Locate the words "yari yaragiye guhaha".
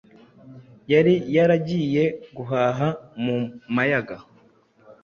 0.93-2.87